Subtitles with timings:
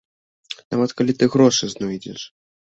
[0.75, 2.25] Нават калі ты грошы знойдзеш.